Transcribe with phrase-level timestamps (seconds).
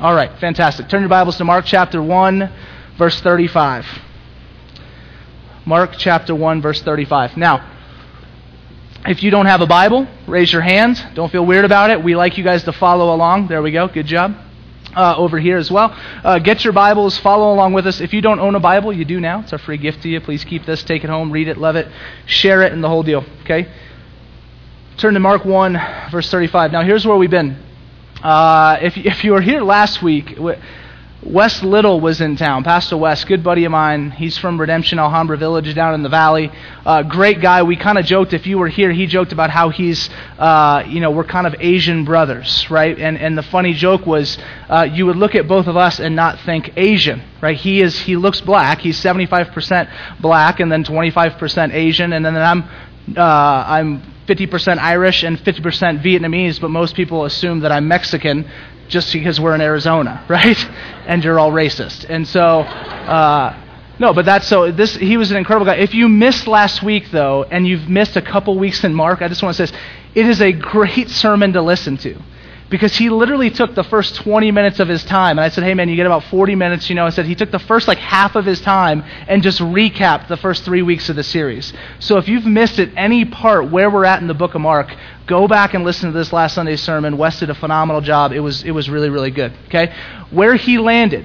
[0.00, 0.88] All right, fantastic.
[0.88, 2.50] Turn your Bibles to Mark chapter 1,
[2.96, 3.84] verse 35.
[5.66, 7.36] Mark chapter 1, verse 35.
[7.36, 7.70] Now,
[9.06, 11.04] if you don't have a Bible, raise your hand.
[11.12, 12.02] Don't feel weird about it.
[12.02, 13.48] We like you guys to follow along.
[13.48, 13.88] There we go.
[13.88, 14.34] Good job.
[14.96, 15.94] Uh, over here as well.
[16.24, 18.00] Uh, get your Bibles, follow along with us.
[18.00, 19.40] If you don't own a Bible, you do now.
[19.40, 20.22] It's a free gift to you.
[20.22, 21.86] Please keep this, take it home, read it, love it,
[22.24, 23.22] share it, and the whole deal.
[23.42, 23.70] Okay?
[24.96, 26.72] Turn to Mark 1, verse 35.
[26.72, 27.69] Now, here's where we've been.
[28.22, 30.38] Uh, if, if you were here last week,
[31.22, 32.64] Wes Little was in town.
[32.64, 34.10] Pastor Wes, good buddy of mine.
[34.10, 36.50] He's from Redemption Alhambra Village down in the valley.
[36.84, 37.62] Uh, great guy.
[37.62, 41.00] We kind of joked, if you were here, he joked about how he's, uh, you
[41.00, 42.98] know, we're kind of Asian brothers, right?
[42.98, 46.16] And, and the funny joke was uh, you would look at both of us and
[46.16, 47.56] not think Asian, right?
[47.56, 48.80] He, is, he looks black.
[48.80, 52.14] He's 75% black and then 25% Asian.
[52.14, 52.62] And then I'm,
[53.14, 58.48] uh, I'm 50% Irish and 50% Vietnamese, but most people assume that I'm Mexican
[58.86, 60.58] just because we're in Arizona, right?
[61.06, 62.06] And you're all racist.
[62.08, 63.56] And so, uh,
[63.98, 64.70] no, but that's so.
[64.70, 65.76] This he was an incredible guy.
[65.76, 69.28] If you missed last week though, and you've missed a couple weeks in Mark, I
[69.28, 69.82] just want to say this:
[70.14, 72.22] it is a great sermon to listen to
[72.70, 75.38] because he literally took the first 20 minutes of his time.
[75.38, 77.04] And I said, hey, man, you get about 40 minutes, you know.
[77.04, 80.36] I said he took the first like half of his time and just recapped the
[80.36, 81.72] first three weeks of the series.
[81.98, 84.94] So if you've missed at any part where we're at in the book of Mark,
[85.26, 87.18] go back and listen to this last Sunday's sermon.
[87.18, 88.32] Wes did a phenomenal job.
[88.32, 89.52] It was, it was really, really good.
[89.66, 89.92] Okay?
[90.30, 91.24] Where he landed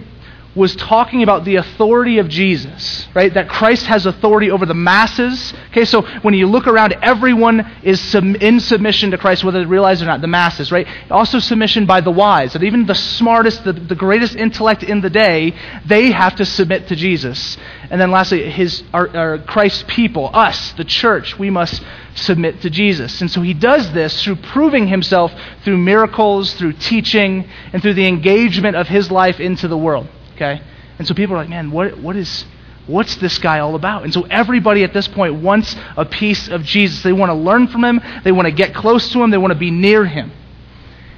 [0.56, 3.34] was talking about the authority of Jesus, right?
[3.34, 5.54] That Christ has authority over the masses.
[5.72, 9.66] Okay, so when you look around, everyone is sub- in submission to Christ, whether they
[9.66, 10.88] realize it or not, the masses, right?
[11.12, 15.10] Also submission by the wise, that even the smartest, the, the greatest intellect in the
[15.10, 15.54] day,
[15.86, 17.58] they have to submit to Jesus.
[17.90, 21.84] And then lastly, his, our, our Christ's people, us, the church, we must
[22.16, 23.20] submit to Jesus.
[23.20, 25.34] And so he does this through proving himself
[25.66, 30.08] through miracles, through teaching, and through the engagement of his life into the world.
[30.36, 30.62] Okay?
[31.00, 32.46] And so people are like, man, what, what is,
[32.88, 34.04] what's this guy all about?
[34.04, 37.04] And so everybody at this point wants a piece of Jesus.
[37.04, 39.54] They want to learn from him, they want to get close to him, they want
[39.54, 40.32] to be near him.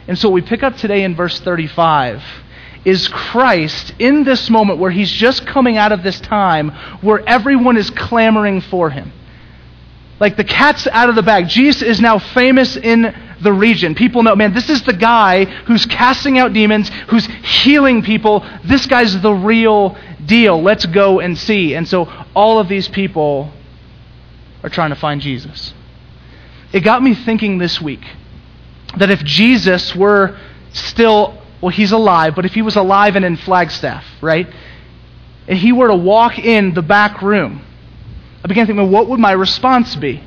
[0.08, 2.24] And so what we pick up today in verse 35
[2.86, 6.70] is Christ in this moment where he's just coming out of this time
[7.02, 9.12] where everyone is clamoring for him.
[10.20, 11.50] Like the cat's out of the bag.
[11.50, 13.96] Jesus is now famous in the region.
[13.96, 18.46] People know, man, this is the guy who's casting out demons, who's healing people.
[18.64, 20.62] This guy's the real deal.
[20.62, 21.76] Let's go and see.
[21.76, 22.06] And so
[22.36, 23.52] all of these people
[24.64, 25.74] are trying to find Jesus.
[26.74, 28.06] It got me thinking this week
[28.98, 30.38] that if Jesus were
[30.74, 34.48] still, well, he's alive, but if he was alive and in Flagstaff, right?
[35.48, 37.62] And he were to walk in the back room,
[38.44, 40.24] I began thinking, well, what would my response be?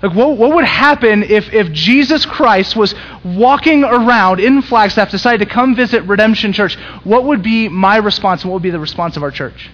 [0.00, 2.94] Like, what, what would happen if, if Jesus Christ was
[3.24, 6.76] walking around in Flagstaff, decided to come visit Redemption Church?
[7.02, 9.70] What would be my response, and what would be the response of our church?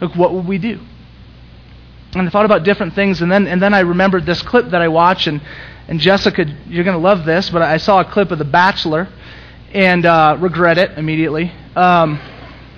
[0.00, 0.80] Like, what would we do?
[2.14, 4.82] And I thought about different things, and then, and then I remembered this clip that
[4.82, 5.40] I watched, and,
[5.88, 9.08] and Jessica, you're going to love this, but I saw a clip of The Bachelor,
[9.72, 11.52] and uh, regret it immediately.
[11.74, 12.20] Um,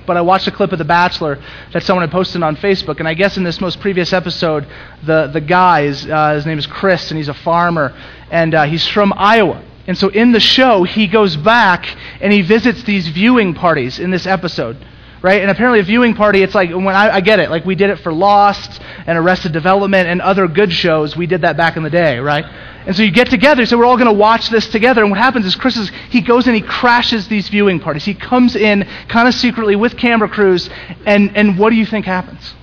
[0.08, 1.41] but I watched a clip of The Bachelor
[1.72, 4.66] that someone had posted on Facebook, and I guess in this most previous episode,
[5.04, 7.94] the, the guy, is, uh, his name is Chris, and he's a farmer,
[8.30, 9.62] and uh, he's from Iowa.
[9.86, 14.10] And so in the show, he goes back and he visits these viewing parties in
[14.10, 14.76] this episode
[15.20, 15.42] right?
[15.42, 17.90] And apparently, a viewing party, it's like, when I, I, get it, like we did
[17.90, 21.16] it for Lost and Arrested Development and other good shows.
[21.16, 22.44] We did that back in the day, right?
[22.44, 25.00] And so you get together, so we're all going to watch this together.
[25.00, 28.04] And what happens is Chris is, he goes and he crashes these viewing parties.
[28.04, 30.69] He comes in kind of secretly with camera crews,
[31.06, 32.54] and, and what do you think happens?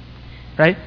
[0.56, 0.78] Right?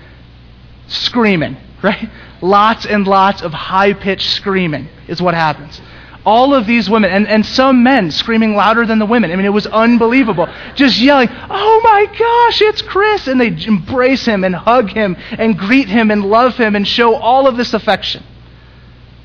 [0.86, 2.08] Screaming, right?
[2.40, 5.80] Lots and lots of high pitched screaming is what happens
[6.27, 9.31] all of these women, and, and some men screaming louder than the women.
[9.31, 10.49] I mean, it was unbelievable.
[10.75, 13.27] Just yelling, Oh my gosh, it's Chris!
[13.29, 17.15] And they embrace him and hug him and greet him and love him and show
[17.15, 18.25] all of this affection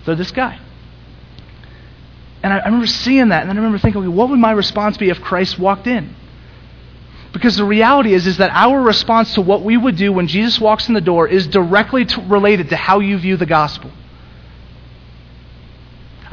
[0.06, 0.60] for this guy.
[2.42, 4.52] And I, I remember seeing that, and then I remember thinking, okay, what would my
[4.52, 6.16] response be if Christ walked in?
[7.32, 10.60] Because the reality is, is that our response to what we would do when Jesus
[10.60, 13.90] walks in the door is directly to, related to how you view the gospel.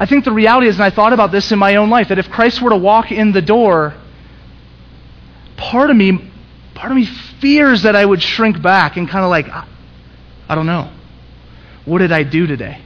[0.01, 2.19] I think the reality is, and I thought about this in my own life, that
[2.19, 3.95] if Christ were to walk in the door,
[5.59, 6.31] part of me,
[6.75, 10.65] part of me fears that I would shrink back and kind of like, I, don't
[10.65, 10.91] know.
[11.85, 12.81] What did I do today?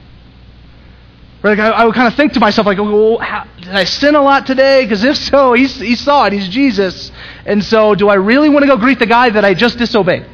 [1.41, 4.15] Like I, I, would kind of think to myself, like, well, how, did I sin
[4.15, 4.83] a lot today?
[4.83, 6.33] Because if so, he's, he saw it.
[6.33, 7.13] He's Jesus.
[7.45, 10.25] And so, do I really want to go greet the guy that I just disobeyed?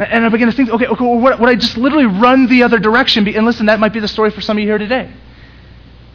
[0.00, 2.78] And I begin to think, okay, okay well, would I just literally run the other
[2.78, 3.28] direction?
[3.28, 5.12] And listen, that might be the story for some of you here today.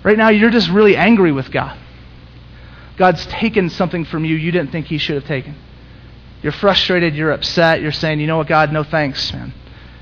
[0.04, 1.78] Right now, you're just really angry with God.
[2.98, 5.56] God's taken something from you you didn't think He should have taken.
[6.42, 9.54] You're frustrated, you're upset, you're saying, you know what, God, no thanks, man.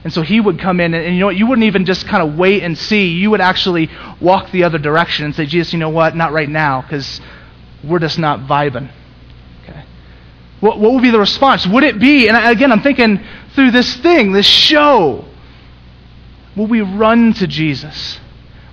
[0.04, 1.38] And so he would come in, and, and, you know what?
[1.38, 3.08] You wouldn't even just kind of wait and see.
[3.08, 3.90] You would actually
[4.20, 6.16] walk the other direction and say, Jesus, you know what?
[6.16, 7.22] Not right now, because
[7.84, 8.92] we're just not vibing.
[9.64, 9.86] Okay.
[10.60, 11.66] What, what would be the response?
[11.66, 13.24] Would it be, and again, I'm thinking
[13.56, 15.26] through this thing, this show,
[16.56, 18.20] will we run to Jesus?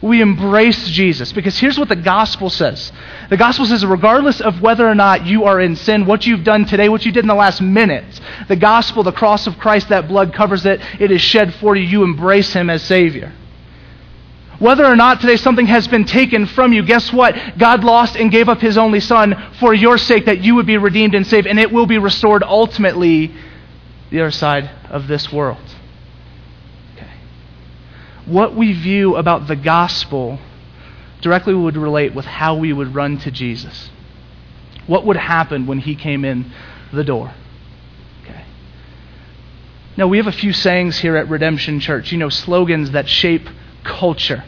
[0.03, 1.33] we embrace Jesus.
[1.33, 2.93] Because here's what the gospel says
[3.29, 6.65] the gospel says, regardless of whether or not you are in sin, what you've done
[6.65, 10.09] today, what you did in the last minute, the gospel, the cross of Christ, that
[10.09, 11.85] blood covers it, it is shed for you.
[11.85, 13.33] You embrace him as Savior.
[14.59, 17.35] Whether or not today something has been taken from you, guess what?
[17.57, 20.77] God lost and gave up his only Son for your sake that you would be
[20.77, 23.35] redeemed and saved, and it will be restored ultimately
[24.11, 25.59] the other side of this world
[28.31, 30.39] what we view about the gospel
[31.21, 33.91] directly would relate with how we would run to Jesus.
[34.87, 36.53] What would happen when he came in
[36.93, 37.35] the door?
[38.23, 38.45] Okay.
[39.97, 43.49] Now, we have a few sayings here at Redemption Church, you know, slogans that shape
[43.85, 44.45] culture.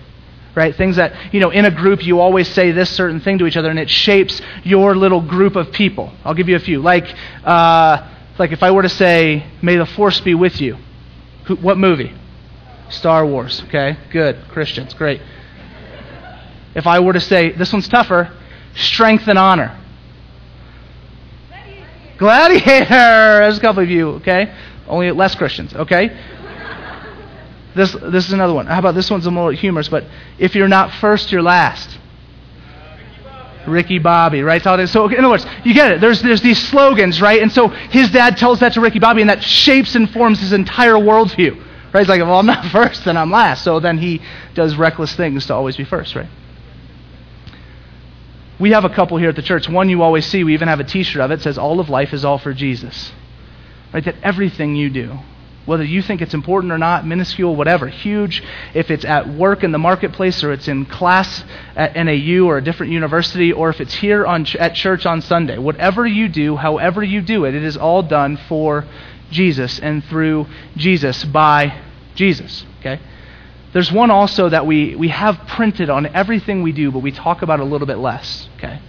[0.55, 0.77] Right?
[0.77, 3.57] Things that, you know, in a group you always say this certain thing to each
[3.57, 6.13] other and it shapes your little group of people.
[6.25, 6.81] I'll give you a few.
[6.81, 7.07] Like,
[7.43, 8.07] uh,
[8.39, 10.79] like if I were to say, May the Force be with you.
[11.45, 12.13] Who, what movie?
[12.89, 13.63] Star Wars.
[13.69, 14.37] Okay, good.
[14.49, 15.21] Christians, great.
[16.75, 18.33] If I were to say, this one's tougher,
[18.75, 19.79] strength and honor.
[22.19, 22.87] Gladiator!
[22.89, 24.55] There's a couple of you, okay?
[24.87, 26.17] Only less Christians, okay?
[27.75, 28.67] This, this is another one.
[28.67, 30.05] How about this one's a more humorous, but
[30.39, 31.99] if you're not first, you're last.
[33.67, 34.63] Ricky Bobby, right?
[34.63, 36.01] So, in other words, you get it.
[36.01, 37.43] There's, there's these slogans, right?
[37.43, 40.53] And so his dad tells that to Ricky Bobby, and that shapes and forms his
[40.53, 41.63] entire worldview.
[41.93, 42.01] Right?
[42.01, 43.65] He's like, well, I'm not first, then I'm last.
[43.65, 44.23] So then he
[44.55, 46.29] does reckless things to always be first, right?
[48.59, 49.69] We have a couple here at the church.
[49.69, 50.45] One you always see.
[50.45, 51.41] We even have a T-shirt of it.
[51.41, 53.13] it says, "All of life is all for Jesus."
[53.93, 54.05] Right?
[54.05, 55.19] That everything you do,
[55.65, 58.43] whether you think it's important or not, minuscule, whatever, huge,
[58.75, 61.45] if it's at work in the marketplace or it's in class
[61.77, 65.59] at NAU or a different university or if it's here on, at church on Sunday,
[65.59, 68.85] whatever you do, however you do it, it is all done for
[69.31, 71.81] Jesus and through Jesus by
[72.17, 72.65] Jesus.
[72.81, 73.01] Okay?
[73.73, 77.43] There's one also that we, we have printed on everything we do, but we talk
[77.43, 78.49] about a little bit less.
[78.57, 78.81] Okay?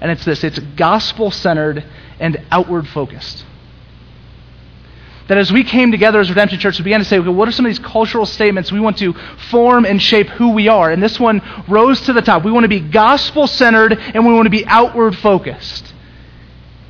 [0.00, 1.84] And it's this it's gospel centered
[2.20, 3.44] and outward focused.
[5.28, 7.52] That as we came together as Redemption Church, we began to say, okay, what are
[7.52, 9.12] some of these cultural statements we want to
[9.50, 10.90] form and shape who we are?
[10.90, 12.44] And this one rose to the top.
[12.44, 15.92] We want to be gospel centered and we want to be outward focused.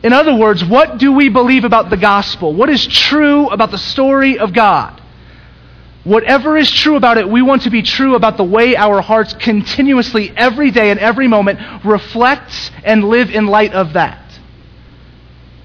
[0.05, 2.55] In other words, what do we believe about the gospel?
[2.55, 5.03] What is true about the story of God?
[6.05, 9.35] Whatever is true about it, we want to be true about the way our hearts
[9.35, 14.23] continuously, every day and every moment, reflect and live in light of that.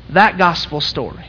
[0.09, 1.27] That gospel story.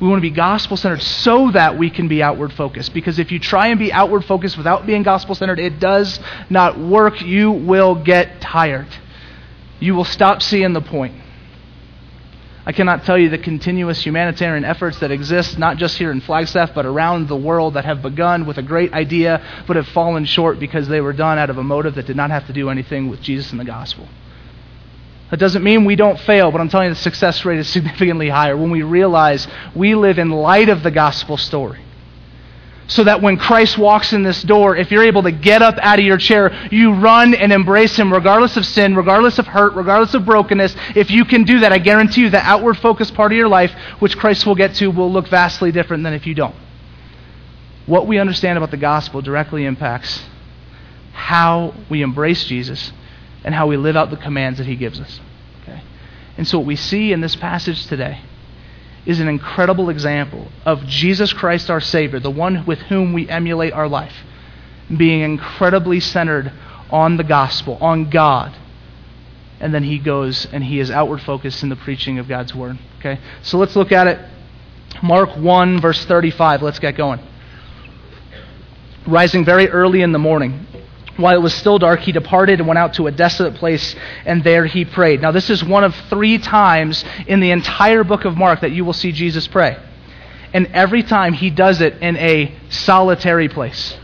[0.00, 2.94] We want to be gospel centered so that we can be outward focused.
[2.94, 6.78] Because if you try and be outward focused without being gospel centered, it does not
[6.78, 7.20] work.
[7.20, 8.88] You will get tired.
[9.80, 11.14] You will stop seeing the point.
[12.64, 16.74] I cannot tell you the continuous humanitarian efforts that exist, not just here in Flagstaff,
[16.74, 20.60] but around the world that have begun with a great idea, but have fallen short
[20.60, 23.08] because they were done out of a motive that did not have to do anything
[23.08, 24.06] with Jesus and the gospel.
[25.30, 28.28] That doesn't mean we don't fail, but I'm telling you the success rate is significantly
[28.28, 31.80] higher when we realize we live in light of the gospel story
[32.88, 35.98] so that when Christ walks in this door, if you're able to get up out
[35.98, 40.14] of your chair, you run and embrace Him regardless of sin, regardless of hurt, regardless
[40.14, 40.74] of brokenness.
[40.96, 43.72] If you can do that, I guarantee you the outward focused part of your life,
[43.98, 46.54] which Christ will get to, will look vastly different than if you don't.
[47.84, 50.24] What we understand about the gospel directly impacts
[51.12, 52.92] how we embrace Jesus
[53.48, 55.20] and how we live out the commands that He gives us.
[55.62, 55.82] Okay?
[56.36, 58.20] And so, what we see in this passage today
[59.06, 63.72] is an incredible example of Jesus Christ, our Savior, the one with whom we emulate
[63.72, 64.12] our life,
[64.94, 66.52] being incredibly centered
[66.90, 68.54] on the gospel, on God.
[69.60, 72.78] And then he goes and he is outward focused in the preaching of God's word.
[72.98, 73.18] Okay?
[73.40, 74.18] So let's look at it.
[75.02, 76.60] Mark 1, verse 35.
[76.60, 77.20] Let's get going.
[79.06, 80.66] Rising very early in the morning,
[81.18, 83.94] while it was still dark, he departed and went out to a desolate place,
[84.24, 85.20] and there he prayed.
[85.20, 88.84] Now, this is one of three times in the entire book of Mark that you
[88.84, 89.76] will see Jesus pray.
[90.52, 93.96] And every time he does it in a solitary place.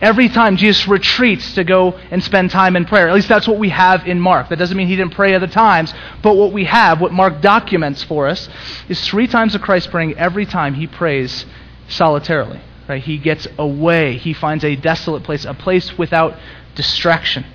[0.00, 3.08] Every time Jesus retreats to go and spend time in prayer.
[3.08, 4.48] At least that's what we have in Mark.
[4.48, 8.02] That doesn't mean he didn't pray other times, but what we have, what Mark documents
[8.02, 8.48] for us,
[8.88, 11.46] is three times of Christ praying every time he prays
[11.88, 12.60] solitarily.
[12.88, 13.02] Right?
[13.02, 14.16] He gets away.
[14.16, 16.36] He finds a desolate place, a place without
[16.74, 17.46] distraction.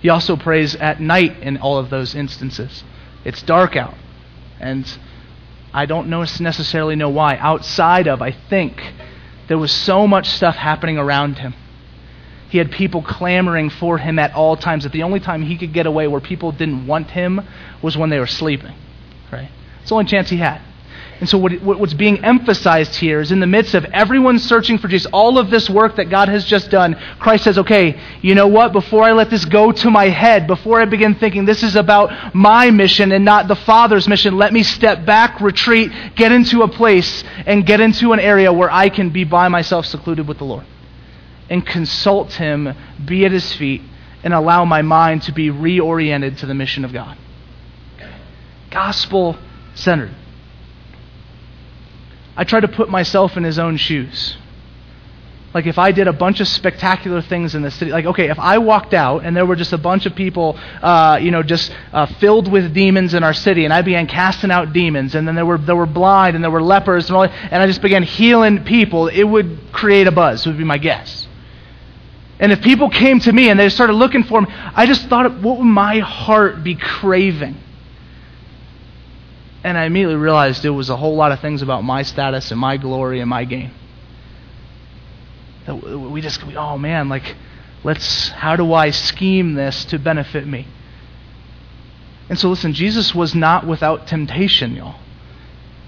[0.00, 2.84] He also prays at night in all of those instances.
[3.24, 3.94] It's dark out.
[4.58, 4.86] And
[5.72, 7.36] I don't know, necessarily know why.
[7.36, 8.82] Outside of, I think,
[9.48, 11.54] there was so much stuff happening around him.
[12.48, 14.84] He had people clamoring for him at all times.
[14.84, 17.40] That the only time he could get away where people didn't want him
[17.82, 18.74] was when they were sleeping.
[19.30, 19.50] Right?
[19.80, 20.60] It's the only chance he had.
[21.20, 24.88] And so, what, what's being emphasized here is in the midst of everyone searching for
[24.88, 28.48] Jesus, all of this work that God has just done, Christ says, okay, you know
[28.48, 28.72] what?
[28.72, 32.34] Before I let this go to my head, before I begin thinking this is about
[32.34, 36.68] my mission and not the Father's mission, let me step back, retreat, get into a
[36.68, 40.44] place, and get into an area where I can be by myself, secluded with the
[40.44, 40.64] Lord.
[41.50, 42.74] And consult Him,
[43.04, 43.82] be at His feet,
[44.24, 47.18] and allow my mind to be reoriented to the mission of God.
[48.70, 49.36] Gospel
[49.74, 50.14] centered.
[52.40, 54.38] I try to put myself in his own shoes.
[55.52, 58.38] Like if I did a bunch of spectacular things in the city, like okay, if
[58.38, 61.70] I walked out and there were just a bunch of people, uh, you know, just
[61.92, 65.34] uh, filled with demons in our city, and I began casting out demons, and then
[65.34, 68.04] there were there were blind and there were lepers, and, all, and I just began
[68.04, 70.46] healing people, it would create a buzz.
[70.46, 71.28] Would be my guess.
[72.38, 75.30] And if people came to me and they started looking for me, I just thought,
[75.42, 77.56] what would my heart be craving?
[79.62, 82.58] And I immediately realized it was a whole lot of things about my status and
[82.58, 83.72] my glory and my gain.
[85.68, 87.36] We just, oh man, like,
[87.84, 90.66] let's, how do I scheme this to benefit me?
[92.28, 94.98] And so listen, Jesus was not without temptation, y'all.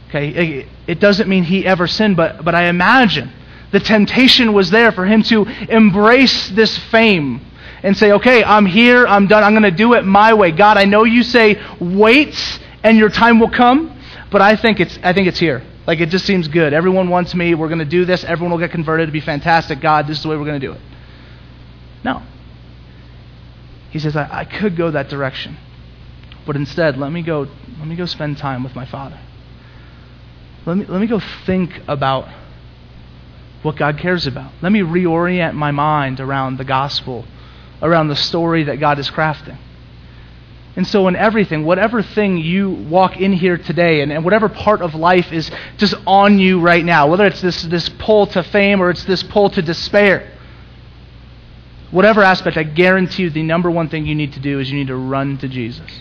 [0.08, 3.32] Okay, it doesn't mean he ever sinned, but, but I imagine
[3.70, 7.40] the temptation was there for him to embrace this fame
[7.82, 10.52] and say, okay, I'm here, I'm done, I'm going to do it my way.
[10.52, 13.98] God, I know you say wait and your time will come,
[14.30, 15.62] but I think it's, I think it's here.
[15.86, 16.72] Like it just seems good.
[16.72, 17.54] Everyone wants me.
[17.54, 18.24] We're going to do this.
[18.24, 19.08] Everyone will get converted.
[19.08, 19.80] It'll be fantastic.
[19.80, 20.80] God, this is the way we're going to do it.
[22.04, 22.22] No.
[23.90, 25.56] He says, I, I could go that direction.
[26.46, 27.46] But instead, let me go
[27.78, 29.18] let me go spend time with my father.
[30.66, 32.28] Let me let me go think about
[33.62, 34.52] what God cares about.
[34.60, 37.24] Let me reorient my mind around the gospel,
[37.80, 39.58] around the story that God is crafting.
[40.74, 44.80] And so, in everything, whatever thing you walk in here today, and, and, whatever part
[44.80, 48.80] of life is just on you right now, whether it's this, this pull to fame
[48.80, 50.32] or it's this pull to despair,
[51.90, 54.78] whatever aspect, I guarantee you the number one thing you need to do is you
[54.78, 56.00] need to run to Jesus.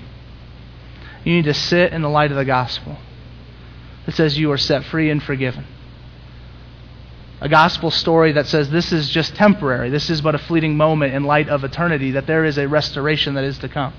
[1.26, 2.98] You need to sit in the light of the gospel
[4.06, 5.66] that says you are set free and forgiven.
[7.42, 11.14] A gospel story that says this is just temporary, this is but a fleeting moment
[11.14, 13.94] in light of eternity, that there is a restoration that is to come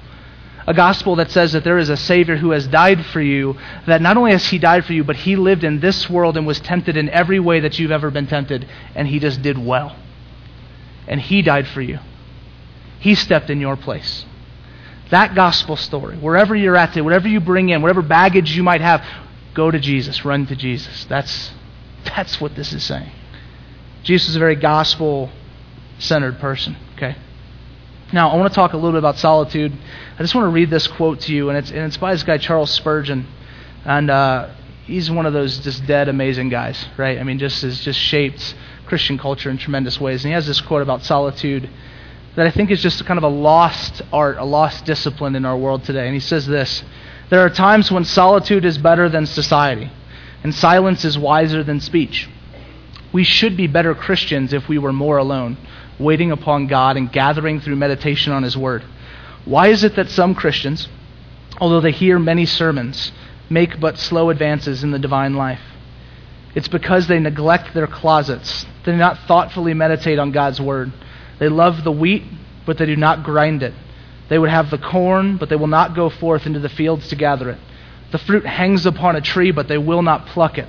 [0.67, 4.03] a gospel that says that there is a Savior who has died for you, that
[4.03, 6.61] not only has He died for you, but He lived in this world and was
[6.61, 9.97] tempted in every way that you've ever been tempted, and He just did well.
[11.07, 11.99] And He died for you.
[13.01, 14.25] He stepped in your place.
[15.11, 18.81] That gospel story, wherever you're at today, whatever you bring in, whatever baggage you might
[18.81, 19.05] have,
[19.55, 21.05] go to Jesus, run to Jesus.
[21.07, 21.53] That's,
[22.05, 23.11] that's what this is saying.
[24.05, 25.31] Jesus is a very gospel
[25.99, 27.17] centered person, okay?
[28.13, 29.73] Now, I want to talk a little bit about solitude.
[29.73, 32.23] I just want to read this quote to you, and it's, and it's by this
[32.23, 33.27] guy, Charles Spurgeon.
[33.87, 34.51] And uh,
[34.85, 37.19] he's one of those just dead amazing guys, right?
[37.19, 38.55] I mean, just has just shaped
[38.85, 40.25] Christian culture in tremendous ways.
[40.25, 41.71] And he has this quote about solitude
[42.37, 45.57] that I think is just kind of a lost art, a lost discipline in our
[45.57, 46.05] world today.
[46.05, 46.85] And he says this
[47.31, 49.91] There are times when solitude is better than society,
[50.45, 52.29] and silence is wiser than speech.
[53.11, 55.57] We should be better Christians if we were more alone
[56.03, 58.85] waiting upon God and gathering through meditation on His Word.
[59.45, 60.89] Why is it that some Christians,
[61.59, 63.13] although they hear many sermons,
[63.49, 65.61] make but slow advances in the divine life?
[66.55, 68.67] It's because they neglect their closets.
[68.85, 70.93] They do not thoughtfully meditate on God's Word.
[71.39, 72.25] They love the wheat,
[72.67, 73.75] but they do not grind it.
[74.29, 77.17] They would have the corn, but they will not go forth into the fields to
[77.17, 77.59] gather it.
[78.13, 80.69] The fruit hangs upon a tree, but they will not pluck it.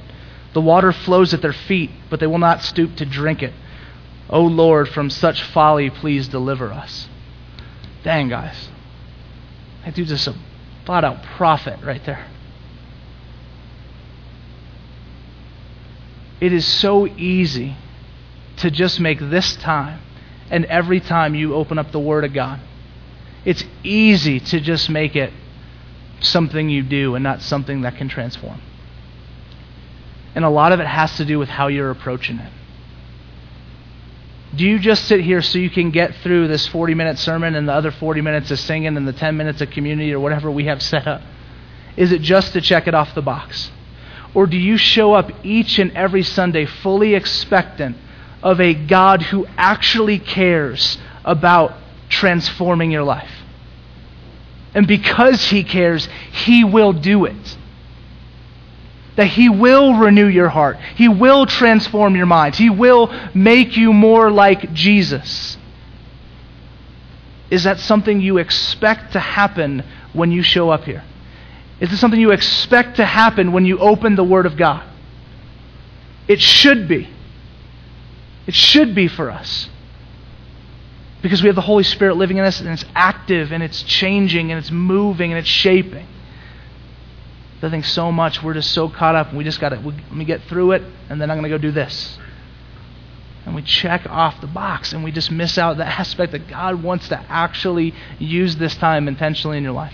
[0.53, 3.53] The water flows at their feet, but they will not stoop to drink it.
[4.29, 7.07] O Lord, from such folly, please deliver us.
[8.03, 8.69] Dang, guys.
[9.85, 10.35] That dude's just a
[10.85, 12.27] flat out prophet right there.
[16.39, 17.75] It is so easy
[18.57, 19.99] to just make this time
[20.49, 22.59] and every time you open up the Word of God.
[23.45, 25.33] It's easy to just make it
[26.19, 28.61] something you do and not something that can transform.
[30.35, 32.51] And a lot of it has to do with how you're approaching it.
[34.55, 37.67] Do you just sit here so you can get through this 40 minute sermon and
[37.67, 40.65] the other 40 minutes of singing and the 10 minutes of community or whatever we
[40.65, 41.21] have set up?
[41.97, 43.71] Is it just to check it off the box?
[44.33, 47.97] Or do you show up each and every Sunday fully expectant
[48.43, 51.73] of a God who actually cares about
[52.09, 53.31] transforming your life.
[54.75, 57.57] And because He cares, He will do it.
[59.15, 60.77] That He will renew your heart.
[60.95, 62.55] He will transform your mind.
[62.55, 65.57] He will make you more like Jesus.
[67.49, 71.03] Is that something you expect to happen when you show up here?
[71.79, 74.83] Is this something you expect to happen when you open the Word of God?
[76.27, 77.09] It should be.
[78.47, 79.69] It should be for us.
[81.21, 84.51] Because we have the Holy Spirit living in us and it's active and it's changing
[84.51, 86.07] and it's moving and it's shaping.
[87.63, 90.25] I think so much we're just so caught up we just got to let me
[90.25, 92.17] get through it and then I'm going to go do this.
[93.45, 96.81] And we check off the box and we just miss out the aspect that God
[96.81, 99.93] wants to actually use this time intentionally in your life.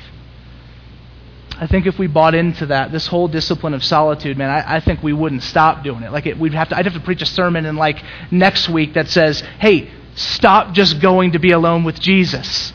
[1.59, 4.79] I think if we bought into that, this whole discipline of solitude, man, I, I
[4.79, 6.11] think we wouldn't stop doing it.
[6.11, 8.93] Like it, we'd have to, I'd have to preach a sermon in like next week
[8.93, 12.71] that says, "Hey, stop just going to be alone with Jesus."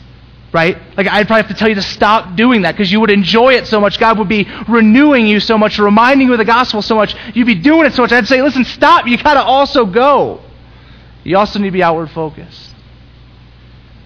[0.55, 0.77] Right?
[0.95, 3.55] Like I'd probably have to tell you to stop doing that because you would enjoy
[3.55, 3.99] it so much.
[3.99, 7.13] God would be renewing you so much, reminding you of the gospel so much.
[7.33, 8.13] You'd be doing it so much.
[8.13, 9.05] I'd say, "Listen, stop.
[9.05, 10.39] You got to also go.
[11.25, 12.73] You also need to be outward focused."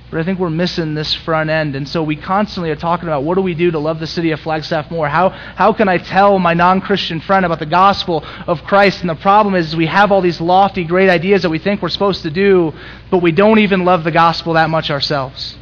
[0.09, 1.75] But I think we're missing this front end.
[1.75, 4.31] And so we constantly are talking about what do we do to love the city
[4.31, 5.07] of Flagstaff more?
[5.07, 9.01] How, how can I tell my non Christian friend about the gospel of Christ?
[9.01, 11.89] And the problem is we have all these lofty, great ideas that we think we're
[11.89, 12.73] supposed to do,
[13.11, 15.55] but we don't even love the gospel that much ourselves.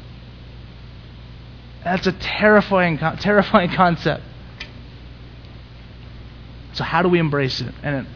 [1.83, 4.23] That's a terrifying, terrifying concept.
[6.73, 7.73] So, how do we embrace it?
[7.81, 8.11] And it,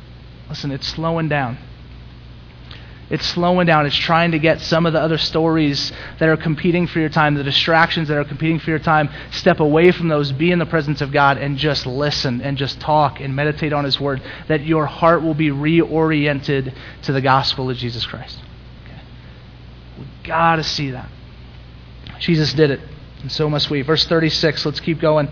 [0.50, 1.58] listen, it's slowing down.
[3.12, 3.86] It's slowing down.
[3.86, 7.36] It's trying to get some of the other stories that are competing for your time,
[7.36, 10.66] the distractions that are competing for your time, step away from those, be in the
[10.66, 14.64] presence of God, and just listen and just talk and meditate on His Word, that
[14.64, 18.40] your heart will be reoriented to the gospel of Jesus Christ.
[18.86, 19.02] Okay.
[19.98, 21.10] We've got to see that.
[22.20, 22.80] Jesus did it,
[23.22, 23.82] and so must we.
[23.82, 25.30] Verse 36, let's keep going.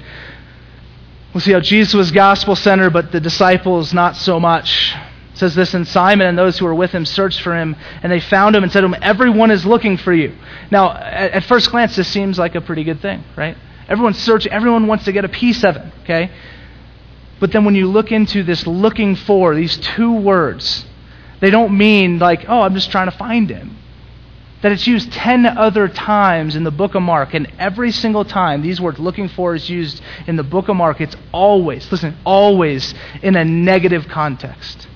[1.34, 4.96] We'll see how Jesus was gospel centered, but the disciples not so much
[5.34, 8.12] It says this, and Simon and those who were with him searched for him, and
[8.12, 10.36] they found him and said to him, Everyone is looking for you.
[10.72, 13.56] Now, at, at first glance, this seems like a pretty good thing, right?
[13.88, 16.32] Everyone's searching, everyone wants to get a piece of him, okay?
[17.40, 20.86] But then when you look into this looking for, these two words,
[21.40, 23.78] they don't mean like, oh, I'm just trying to find him.
[24.62, 28.62] That it's used 10 other times in the book of Mark, and every single time
[28.62, 32.94] these words looking for is used in the book of Mark, it's always, listen, always
[33.22, 34.88] in a negative context.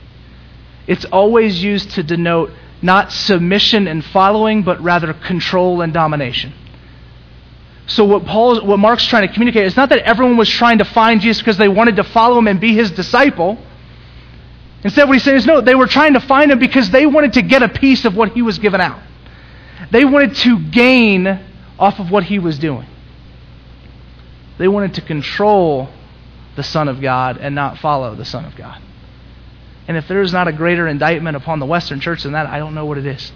[0.86, 6.54] It's always used to denote not submission and following, but rather control and domination.
[7.88, 10.86] So what Paul, what Mark's trying to communicate is not that everyone was trying to
[10.86, 13.58] find Jesus because they wanted to follow him and be his disciple.
[14.84, 17.34] Instead, what he's saying is no, they were trying to find him because they wanted
[17.34, 19.00] to get a piece of what he was giving out.
[19.92, 21.28] They wanted to gain
[21.80, 22.88] off of what he was doing.
[24.58, 25.90] They wanted to control
[26.56, 28.82] the Son of God and not follow the Son of God.
[29.88, 32.60] And if there is not a greater indictment upon the Western church than that, I
[32.60, 33.32] don't know what it is.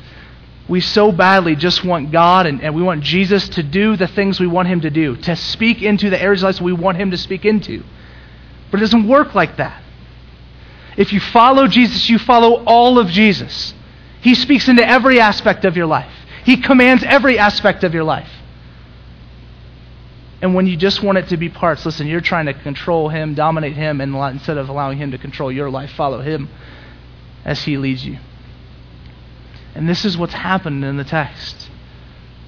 [0.70, 4.40] We so badly just want God and, and we want Jesus to do the things
[4.40, 7.12] we want him to do, to speak into the areas of life we want him
[7.12, 7.84] to speak into.
[8.70, 9.82] But it doesn't work like that.
[10.98, 13.74] If you follow Jesus, you follow all of Jesus.
[14.22, 16.12] He speaks into every aspect of your life.
[16.48, 18.32] He commands every aspect of your life.
[20.42, 23.34] And when you just want it to be parts, listen, you're trying to control him,
[23.34, 26.48] dominate him, and instead of allowing him to control your life, follow him
[27.44, 28.20] as he leads you.
[29.76, 31.70] And this is what's happened in the text.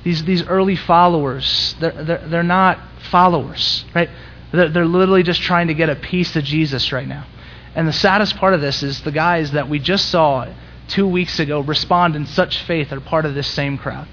[0.06, 2.80] These, these early followers, they're, they're, they're not
[3.12, 4.10] followers, right?
[4.54, 7.28] They're, they're literally just trying to get a piece of Jesus right now.
[7.76, 10.44] And the saddest part of this is the guys that we just saw
[10.90, 14.08] two weeks ago respond in such faith are part of this same crowd.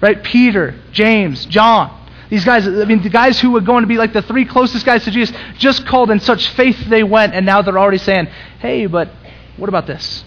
[0.00, 0.22] right?
[0.22, 1.96] Peter, James, John.
[2.30, 4.86] These guys, I mean, the guys who were going to be like the three closest
[4.86, 8.26] guys to Jesus, just called in such faith they went, and now they're already saying,
[8.60, 9.10] hey, but
[9.56, 10.24] what about this?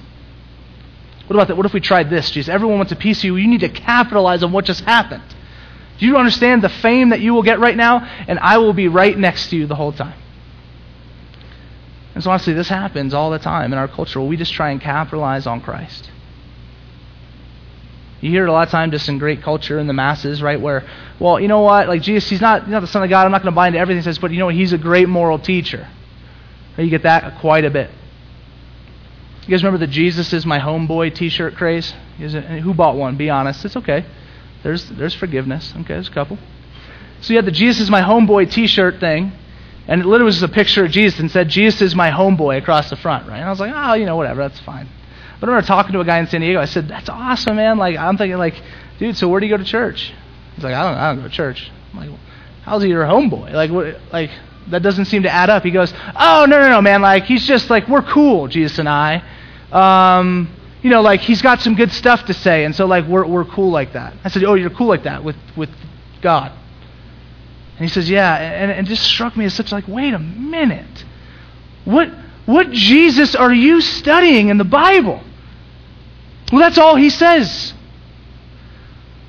[1.27, 1.55] What about that?
[1.55, 2.49] What if we tried this, Jesus?
[2.53, 3.37] Everyone wants a piece of you.
[3.37, 5.23] You need to capitalize on what just happened.
[5.97, 7.99] Do you understand the fame that you will get right now?
[8.27, 10.19] And I will be right next to you the whole time.
[12.13, 14.79] And so, honestly, this happens all the time in our culture we just try and
[14.79, 16.11] capitalize on Christ.
[18.21, 20.61] You hear it a lot of times just in great culture in the masses, right?
[20.61, 20.87] Where,
[21.19, 21.89] well, you know what?
[21.89, 23.25] Like Jesus, he's not, he's not the Son of God.
[23.25, 24.55] I'm not going to buy into everything he says, but you know what?
[24.55, 25.89] He's a great moral teacher.
[26.77, 27.89] You get that quite a bit.
[29.41, 31.93] You guys remember the Jesus is my homeboy T-shirt craze?
[32.17, 33.17] Who bought one?
[33.17, 33.65] Be honest.
[33.65, 34.05] It's okay.
[34.63, 35.73] There's there's forgiveness.
[35.75, 36.37] Okay, there's a couple.
[37.19, 39.33] So you had the Jesus is my homeboy T-shirt thing,
[39.87, 42.57] and it literally was just a picture of Jesus and said Jesus is my homeboy
[42.57, 43.37] across the front, right?
[43.37, 44.87] And I was like, oh, you know, whatever, that's fine.
[45.43, 46.61] But I remember talking to a guy in San Diego.
[46.61, 48.53] I said, "That's awesome, man!" Like I'm thinking, like,
[48.97, 50.13] dude, so where do you go to church?
[50.55, 52.19] He's like, "I don't, know, I don't go to church." I'm like,
[52.61, 53.51] "How's he your homeboy?
[53.51, 53.97] Like, what?
[54.13, 54.29] Like
[54.69, 57.01] that doesn't seem to add up." He goes, "Oh no, no, no, man!
[57.01, 59.21] Like he's just like we're cool, Jesus and I."
[59.73, 60.49] Um,
[60.81, 63.43] you know, like he's got some good stuff to say, and so like we're we're
[63.43, 64.13] cool like that.
[64.23, 65.71] I said, "Oh, you're cool like that with with
[66.21, 66.53] God."
[67.83, 71.05] He says, "Yeah," and, and it just struck me as such like, wait a minute,
[71.85, 72.09] what
[72.45, 75.21] what Jesus are you studying in the Bible?
[76.51, 77.73] Well, that's all he says.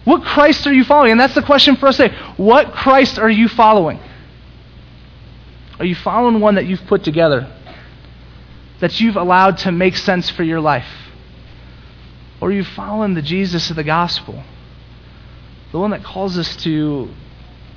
[0.05, 1.13] What Christ are you following?
[1.13, 2.15] And that's the question for us today.
[2.37, 3.99] What Christ are you following?
[5.79, 7.51] Are you following one that you've put together?
[8.81, 10.89] That you've allowed to make sense for your life?
[12.41, 14.43] Or are you following the Jesus of the gospel?
[15.73, 17.09] The one that calls us to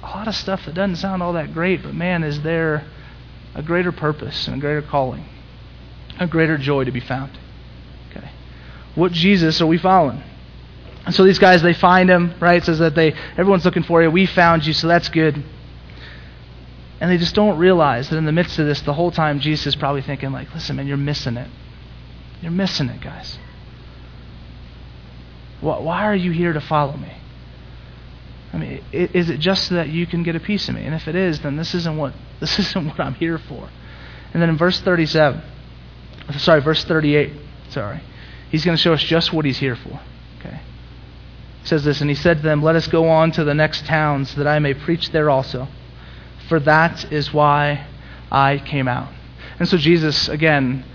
[0.08, 2.86] a lot of stuff that doesn't sound all that great, but man, is there
[3.58, 5.26] a greater purpose and a greater calling,
[6.20, 7.38] a greater joy to be found.
[8.10, 8.30] Okay.
[8.96, 10.22] What Jesus are we following?
[11.06, 12.62] And so these guys, they find him, right?
[12.62, 14.12] It says that they everyone's looking for you.
[14.12, 15.44] We found you, so that's good.
[17.00, 19.68] And they just don't realize that in the midst of this, the whole time Jesus
[19.68, 21.50] is probably thinking, like, listen, man, you're missing it.
[22.42, 23.40] You're missing it, guys.
[25.62, 27.12] Why are you here to follow me?
[28.54, 30.86] I mean, is it just so that you can get a piece of me?
[30.86, 33.70] And if it is, then this isn't what this isn't what I'm here for.
[34.34, 35.42] And then in verse 37,
[36.38, 37.34] sorry, verse 38,
[37.70, 38.02] sorry,
[38.50, 40.00] he's going to show us just what he's here for.
[40.40, 40.60] Okay.
[41.62, 43.86] He says this, and he said to them, Let us go on to the next
[43.86, 45.68] towns, that I may preach there also.
[46.48, 47.88] For that is why
[48.32, 49.12] I came out.
[49.60, 50.86] And so Jesus, again,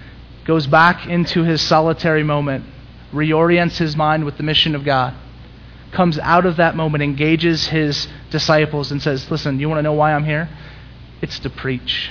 [0.44, 2.64] goes back into his solitary moment,
[3.12, 5.14] reorients his mind with the mission of God
[5.92, 9.92] comes out of that moment, engages his disciples, and says, Listen, you want to know
[9.92, 10.48] why I'm here?
[11.20, 12.10] It's to preach,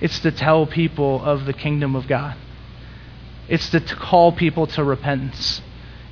[0.00, 2.36] it's to tell people of the kingdom of God,
[3.48, 5.60] it's to call people to repentance,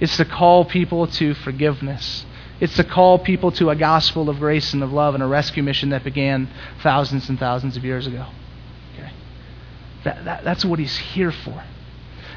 [0.01, 2.27] it's to call people to forgiveness.
[2.61, 5.63] It's to call people to a gospel of grace and of love and a rescue
[5.63, 6.49] mission that began
[6.83, 8.27] thousands and thousands of years ago.
[8.95, 9.13] Okay?
[10.03, 11.63] That, that, that's what he's here for.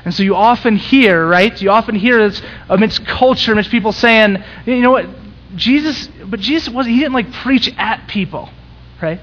[0.04, 1.60] And so you often hear, right?
[1.62, 5.08] You often hear this amidst culture, amidst people saying, you know what,
[5.56, 8.50] Jesus, but Jesus wasn't, he didn't like preach at people,
[9.02, 9.20] right?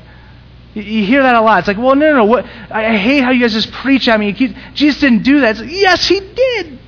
[0.74, 1.60] You hear that a lot.
[1.60, 2.24] It's like, well, no, no, no.
[2.26, 4.32] What, I, hate how you guys just preach at me.
[4.74, 5.58] Jesus didn't do that.
[5.58, 6.78] Like, yes, he did.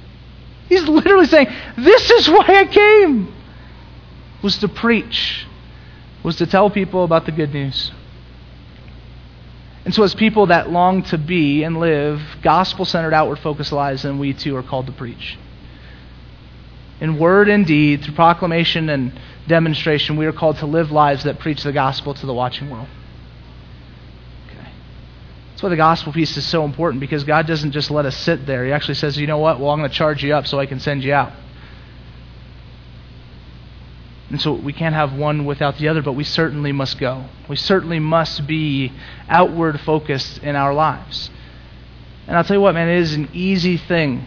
[0.68, 3.34] He's literally saying, this is why I came,
[4.42, 5.46] was to preach,
[6.22, 7.90] was to tell people about the good news.
[9.84, 14.02] And so, as people that long to be and live gospel centered, outward focused lives,
[14.02, 15.38] then we too are called to preach.
[17.00, 21.38] In word and deed, through proclamation and demonstration, we are called to live lives that
[21.38, 22.88] preach the gospel to the watching world.
[24.48, 24.68] Okay.
[25.50, 28.44] That's why the gospel piece is so important because God doesn't just let us sit
[28.44, 28.66] there.
[28.66, 29.58] He actually says, you know what?
[29.60, 31.32] Well, I'm going to charge you up so I can send you out.
[34.30, 37.24] And so we can't have one without the other, but we certainly must go.
[37.48, 38.92] We certainly must be
[39.28, 41.30] outward focused in our lives.
[42.28, 44.24] And I'll tell you what, man, it is an easy thing.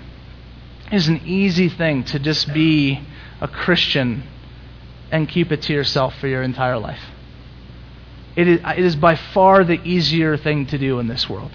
[0.92, 3.02] It is an easy thing to just be
[3.40, 4.24] a Christian
[5.10, 7.02] and keep it to yourself for your entire life.
[8.36, 11.52] It is, it is by far the easier thing to do in this world.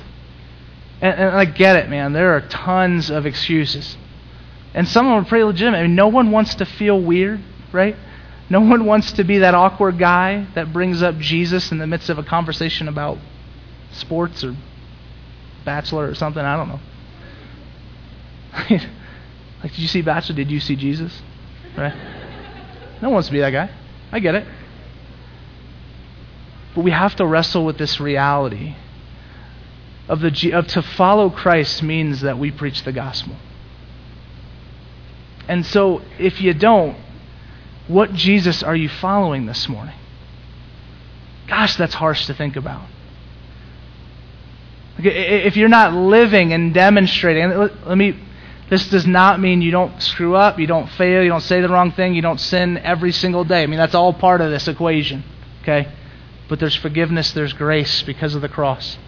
[1.03, 2.15] And, and I get it, man.
[2.15, 3.99] There are tons of excuses.
[4.73, 5.79] And some of them are pretty legitimate.
[5.79, 7.41] I mean, no one wants to feel weird,
[7.73, 7.97] right?
[8.51, 12.09] No one wants to be that awkward guy that brings up Jesus in the midst
[12.09, 13.19] of a conversation about
[13.93, 14.57] sports or
[15.65, 16.43] Bachelor or something.
[16.43, 16.81] I don't know.
[19.63, 20.37] like, did you see Bachelor?
[20.37, 21.21] Did you see Jesus?
[21.77, 21.95] Right?
[23.03, 23.71] No one wants to be that guy.
[24.11, 24.47] I get it.
[26.75, 28.77] But we have to wrestle with this reality
[30.09, 33.37] of the of to follow Christ means that we preach the gospel.
[35.47, 36.97] And so if you don't,
[37.89, 39.95] what Jesus are you following this morning?
[41.49, 42.83] Gosh, that's harsh to think about.
[44.99, 48.19] If you're not living and demonstrating, let me,
[48.69, 51.69] this does not mean you don't screw up, you don't fail, you don't say the
[51.69, 53.63] wrong thing, you don't sin every single day.
[53.63, 55.25] I mean, that's all part of this equation,
[55.63, 55.91] okay?
[56.49, 58.99] But there's forgiveness, there's grace because of the cross.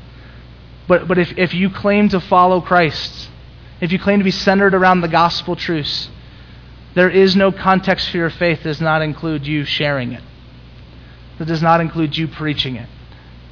[0.89, 3.29] But, but if, if you claim to follow Christ,
[3.81, 6.09] if you claim to be centered around the gospel truths,
[6.95, 10.23] there is no context for your faith does not include you sharing it.
[11.39, 12.89] That does not include you preaching it.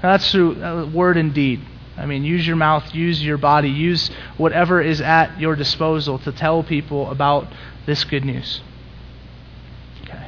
[0.03, 1.61] Now, that's through uh, word and deed.
[1.96, 6.33] I mean, use your mouth, use your body, use whatever is at your disposal to
[6.33, 7.48] tell people about
[7.87, 8.61] this good news.
[10.03, 10.27] Okay.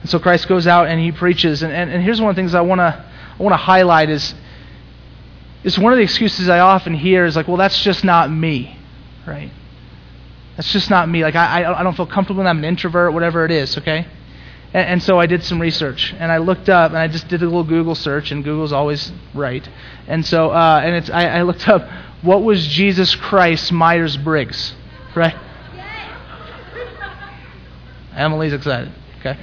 [0.00, 1.62] And so Christ goes out and he preaches.
[1.62, 3.04] And, and, and here's one of the things I want to
[3.38, 4.34] I want to highlight is,
[5.62, 8.78] is one of the excuses I often hear is like, well, that's just not me
[9.28, 9.50] right?
[10.58, 11.22] That's just not me.
[11.22, 14.08] Like, I, I don't feel comfortable when I'm an introvert, whatever it is, okay?
[14.74, 17.42] And, and, so I did some research, and I looked up, and I just did
[17.42, 19.66] a little Google search, and Google's always right.
[20.08, 21.88] And so, uh, and it's, I, I looked up,
[22.22, 24.74] what was Jesus Christ Myers Briggs,
[25.14, 25.36] right?
[28.16, 28.92] Emily's excited.
[29.20, 29.38] Okay.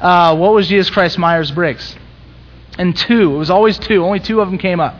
[0.00, 1.96] Uh, what was Jesus Christ Myers Briggs?
[2.76, 3.34] And two.
[3.34, 4.04] It was always two.
[4.04, 4.96] Only two of them came up.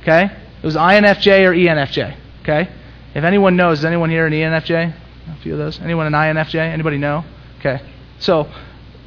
[0.00, 0.24] Okay.
[0.24, 2.16] It was INFJ or ENFJ.
[2.40, 2.70] Okay.
[3.14, 5.01] If anyone knows, is anyone here an ENFJ?
[5.28, 5.80] A few of those.
[5.80, 6.56] Anyone an INFJ?
[6.56, 7.24] Anybody know?
[7.60, 7.80] Okay.
[8.18, 8.50] So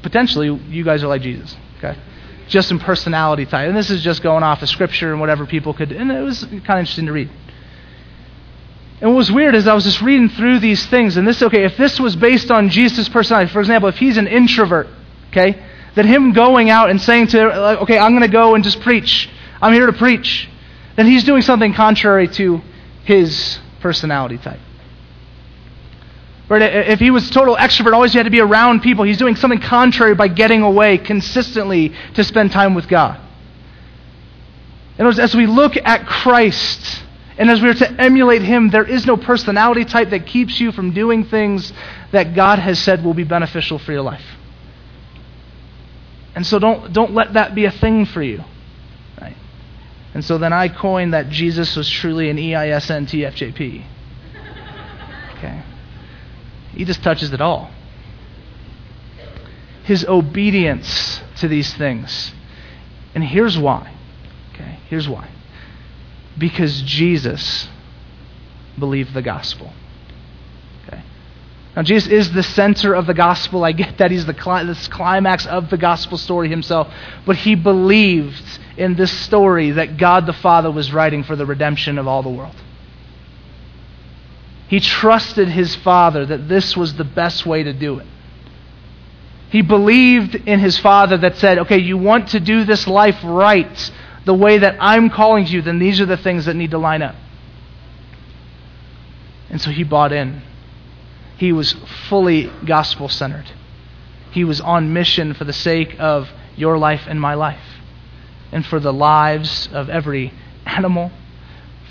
[0.02, 1.56] potentially you guys are like Jesus.
[1.78, 1.98] Okay.
[2.48, 3.68] Just in personality type.
[3.68, 5.92] And this is just going off of scripture and whatever people could.
[5.92, 7.30] And it was kind of interesting to read.
[9.02, 11.66] And what was weird is I was just reading through these things, and this, okay,
[11.66, 14.88] if this was based on Jesus' personality, for example, if he's an introvert,
[15.30, 15.62] okay,
[15.96, 19.30] then him going out and saying to, okay, I'm going to go and just preach,
[19.62, 20.50] I'm here to preach,
[20.96, 22.62] then he's doing something contrary to
[23.04, 24.60] his personality type.
[26.48, 26.62] Right?
[26.62, 29.60] If he was total extrovert, always he had to be around people, he's doing something
[29.60, 33.20] contrary by getting away consistently to spend time with God.
[34.98, 37.04] And as we look at Christ,
[37.38, 40.72] and as we are to emulate him, there is no personality type that keeps you
[40.72, 41.74] from doing things
[42.12, 44.24] that God has said will be beneficial for your life.
[46.36, 48.44] And so don't, don't let that be a thing for you.
[49.20, 49.36] Right?
[50.14, 53.86] And so then I coined that Jesus was truly an EISNTFJP.
[55.38, 55.64] Okay.
[56.76, 57.72] He just touches it all.
[59.84, 62.34] His obedience to these things.
[63.14, 63.94] And here's why.
[64.54, 65.30] Okay, here's why
[66.38, 67.68] because Jesus
[68.78, 69.72] believed the gospel.
[70.88, 71.02] Okay.
[71.76, 73.64] Now, Jesus is the center of the gospel.
[73.64, 74.34] I get that he's the
[74.66, 76.94] this climax of the gospel story himself,
[77.26, 81.98] but he believed in this story that God the Father was writing for the redemption
[81.98, 82.56] of all the world.
[84.68, 88.08] He trusted his Father that this was the best way to do it.
[89.52, 93.92] He believed in his Father that said, okay, you want to do this life right
[94.26, 97.02] the way that I'm calling you, then these are the things that need to line
[97.02, 97.16] up.
[99.50, 100.42] And so he bought in.
[101.38, 101.74] He was
[102.10, 103.52] fully gospel centered.
[104.32, 107.62] He was on mission for the sake of your life and my life,
[108.52, 110.34] and for the lives of every
[110.66, 111.12] animal,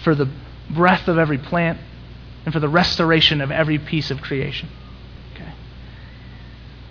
[0.02, 0.28] for the
[0.70, 1.78] breath of every plant,
[2.44, 4.68] and for the restoration of every piece of creation.
[5.34, 5.52] Okay.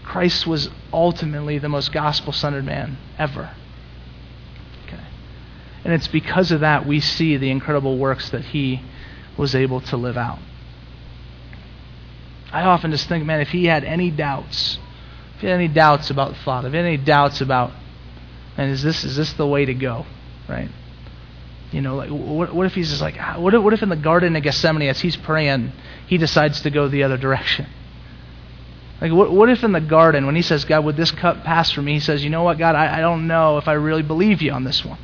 [0.03, 3.51] Christ was ultimately the most gospel centered man ever.
[4.85, 5.03] Okay?
[5.83, 8.81] And it's because of that we see the incredible works that he
[9.37, 10.39] was able to live out.
[12.51, 14.77] I often just think, man, if he had any doubts,
[15.35, 17.71] if he had any doubts about the Father, if he had any doubts about,
[18.57, 20.05] and is this is this the way to go,
[20.47, 20.69] right?
[21.73, 23.89] You know, like what, what if he's just like, ah, what if, what if in
[23.89, 25.71] the Garden of Gethsemane, as he's praying,
[26.07, 27.67] he decides to go the other direction?
[29.01, 31.71] Like, what, what if in the garden, when he says, God, would this cup pass
[31.71, 31.93] from me?
[31.93, 34.51] He says, you know what, God, I, I don't know if I really believe you
[34.51, 34.99] on this one.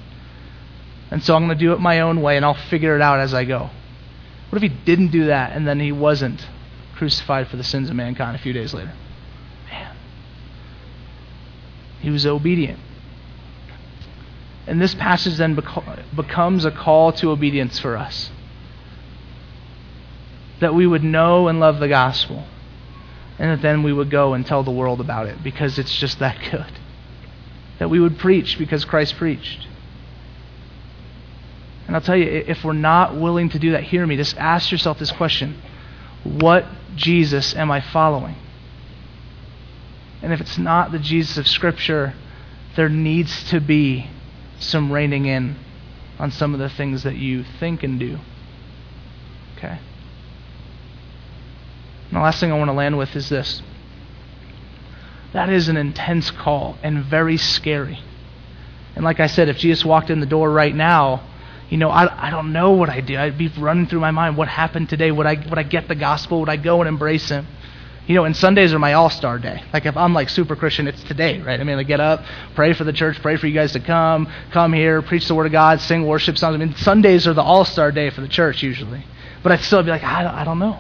[1.12, 3.20] And so I'm going to do it my own way and I'll figure it out
[3.20, 3.70] as I go.
[4.50, 6.48] What if he didn't do that and then he wasn't
[6.96, 8.94] crucified for the sins of mankind a few days later?
[9.70, 9.98] Man.
[12.00, 12.80] He was obedient.
[14.70, 18.32] And this passage then beco- becomes a call to obedience for us.
[20.62, 22.46] That we would know and love the gospel.
[23.38, 26.20] And that then we would go and tell the world about it because it's just
[26.20, 26.72] that good.
[27.80, 29.68] That we would preach because Christ preached
[31.90, 34.16] and I'll tell you, if we're not willing to do that, hear me.
[34.16, 35.60] Just ask yourself this question
[36.24, 38.36] What Jesus am I following?
[40.22, 42.14] And if it's not the Jesus of Scripture,
[42.76, 44.08] there needs to be
[44.60, 45.56] some reining in
[46.20, 48.20] on some of the things that you think and do.
[49.58, 49.80] Okay?
[52.08, 53.62] And the last thing I want to land with is this
[55.32, 58.00] that is an intense call and very scary.
[58.96, 61.22] And like I said, if Jesus walked in the door right now,
[61.70, 63.16] you know, I, I don't know what I'd do.
[63.16, 65.12] I'd be running through my mind what happened today.
[65.12, 66.40] Would I, would I get the gospel?
[66.40, 67.46] Would I go and embrace Him?
[68.10, 69.62] You know, and Sundays are my all star day.
[69.72, 71.60] Like if I'm like super Christian, it's today, right?
[71.60, 72.24] I mean, I get up,
[72.56, 75.46] pray for the church, pray for you guys to come, come here, preach the Word
[75.46, 76.56] of God, sing worship songs.
[76.56, 79.06] I mean, Sundays are the all star day for the church usually.
[79.44, 80.80] But I'd still be like, I I don't know.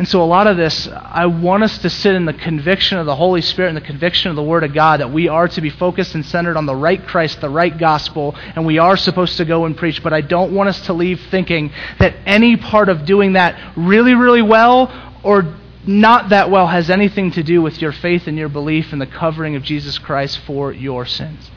[0.00, 3.04] And so, a lot of this, I want us to sit in the conviction of
[3.04, 5.60] the Holy Spirit and the conviction of the Word of God that we are to
[5.60, 9.36] be focused and centered on the right Christ, the right gospel, and we are supposed
[9.36, 10.02] to go and preach.
[10.02, 14.14] But I don't want us to leave thinking that any part of doing that really,
[14.14, 14.90] really well
[15.22, 15.54] or
[15.86, 19.06] not that well has anything to do with your faith and your belief in the
[19.06, 21.50] covering of Jesus Christ for your sins.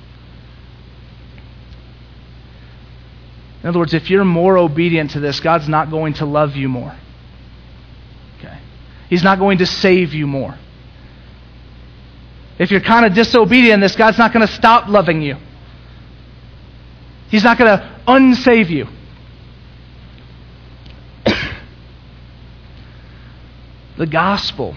[3.61, 6.67] In other words, if you're more obedient to this, God's not going to love you
[6.67, 6.93] more.
[9.13, 10.57] He's not going to save you more.
[12.57, 15.37] If you're kind of disobedient in this, God's not going to stop loving you.
[17.29, 18.87] He's not going to unsave you.
[23.99, 24.75] the gospel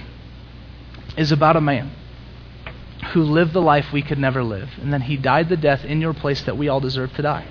[1.16, 1.90] is about a man
[3.14, 6.02] who lived the life we could never live, and then he died the death in
[6.02, 7.48] your place that we all deserve to die.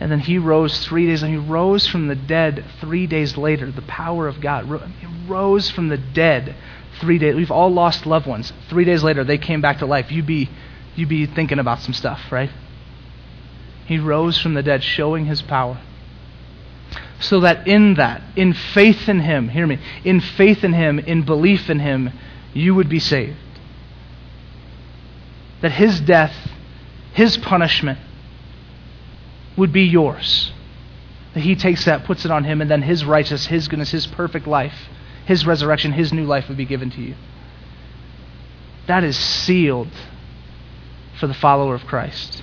[0.00, 3.70] And then he rose three days, and he rose from the dead three days later.
[3.70, 4.64] The power of God.
[4.98, 6.56] He rose from the dead
[7.00, 7.34] three days.
[7.36, 8.50] We've all lost loved ones.
[8.70, 10.10] Three days later, they came back to life.
[10.10, 10.48] You be,
[10.96, 12.50] you be thinking about some stuff, right?
[13.84, 15.78] He rose from the dead, showing his power.
[17.20, 21.22] So that in that, in faith in him, hear me, in faith in him, in
[21.22, 22.10] belief in him,
[22.54, 23.36] you would be saved.
[25.60, 26.34] That his death,
[27.12, 27.98] his punishment,
[29.56, 30.52] would be yours.
[31.34, 34.06] That he takes that, puts it on him, and then his righteousness, his goodness, his
[34.06, 34.74] perfect life,
[35.26, 37.14] his resurrection, his new life would be given to you.
[38.86, 39.92] That is sealed
[41.18, 42.42] for the follower of Christ.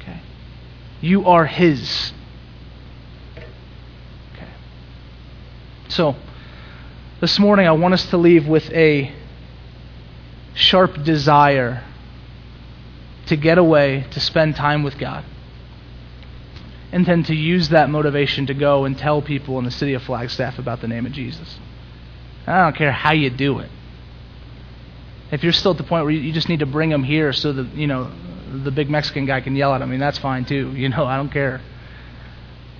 [0.00, 0.20] Okay.
[1.02, 2.12] You are his.
[3.36, 4.48] Okay.
[5.88, 6.16] So,
[7.20, 9.12] this morning I want us to leave with a
[10.54, 11.84] sharp desire
[13.26, 15.24] to get away, to spend time with God
[16.94, 20.02] and then to use that motivation to go and tell people in the city of
[20.04, 21.58] Flagstaff about the name of Jesus.
[22.46, 23.68] I don't care how you do it.
[25.32, 27.52] If you're still at the point where you just need to bring them here so
[27.52, 28.12] that, you know,
[28.62, 30.70] the big Mexican guy can yell at them, I mean, that's fine too.
[30.76, 31.60] You know, I don't care.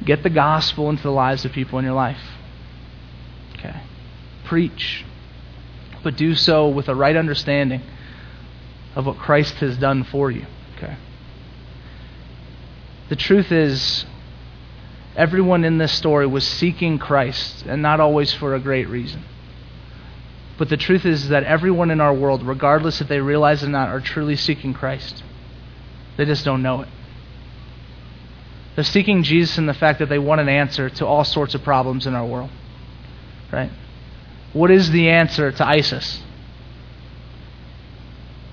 [0.04, 2.22] Get the gospel into the lives of people in your life.
[3.58, 3.82] Okay.
[4.44, 5.04] Preach.
[6.04, 7.82] But do so with a right understanding
[8.94, 10.46] of what Christ has done for you.
[10.76, 10.96] Okay.
[13.08, 14.04] The truth is,
[15.16, 19.24] everyone in this story was seeking Christ, and not always for a great reason.
[20.56, 23.70] But the truth is that everyone in our world, regardless if they realize it or
[23.70, 25.22] not, are truly seeking Christ.
[26.16, 26.88] They just don't know it.
[28.74, 31.62] They're seeking Jesus in the fact that they want an answer to all sorts of
[31.62, 32.50] problems in our world.
[33.52, 33.70] Right?
[34.52, 36.22] What is the answer to ISIS?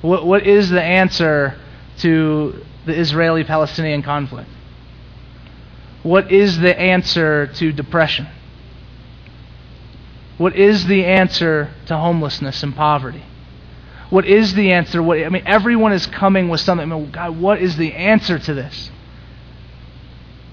[0.02, 1.60] What, what is the answer
[2.00, 4.50] to the Israeli Palestinian conflict?
[6.04, 8.28] What is the answer to depression?
[10.38, 13.24] What is the answer to homelessness and poverty?
[14.10, 15.02] What is the answer?
[15.02, 16.92] What, I mean, everyone is coming with something.
[16.92, 18.90] I mean, God, what is the answer to this?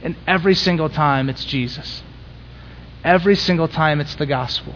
[0.03, 2.03] And every single time it's Jesus.
[3.03, 4.75] Every single time it's the gospel.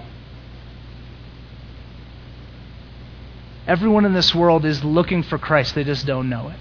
[3.66, 6.58] Everyone in this world is looking for Christ, they just don't know it.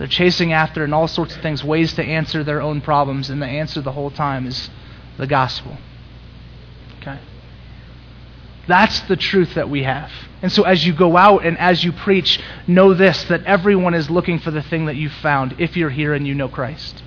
[0.00, 3.42] They're chasing after and all sorts of things, ways to answer their own problems, and
[3.42, 4.70] the answer the whole time is
[5.18, 5.76] the gospel.
[6.96, 7.20] Okay?
[8.66, 10.10] That's the truth that we have.
[10.40, 14.08] And so as you go out and as you preach, know this that everyone is
[14.08, 17.02] looking for the thing that you found if you're here and you know Christ.